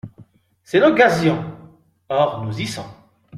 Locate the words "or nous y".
2.09-2.65